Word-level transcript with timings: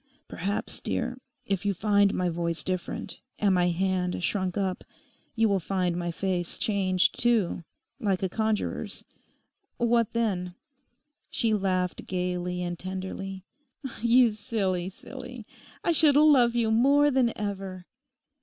'Perhaps, 0.27 0.79
dear, 0.81 1.19
if 1.45 1.63
you 1.63 1.75
find 1.75 2.11
my 2.11 2.27
voice 2.27 2.63
different, 2.63 3.21
and 3.37 3.53
my 3.53 3.67
hand 3.67 4.23
shrunk 4.23 4.57
up, 4.57 4.83
you 5.35 5.47
will 5.47 5.59
find 5.59 5.95
my 5.95 6.09
face 6.09 6.57
changed, 6.57 7.19
too—like 7.19 8.23
a 8.23 8.27
conjuror's.... 8.27 9.05
What 9.77 10.13
then?' 10.13 10.55
She 11.29 11.53
laughed 11.53 12.05
gaily 12.07 12.63
and 12.63 12.79
tenderly. 12.79 13.43
'You 14.01 14.31
silly 14.31 14.89
silly; 14.89 15.45
I 15.83 15.91
should 15.91 16.15
love 16.15 16.55
you 16.55 16.71
more 16.71 17.11
than 17.11 17.31
ever. 17.39 17.85